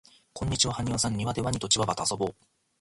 [0.33, 2.35] こんにちははにわさんにわでワニとチワワとあそぼう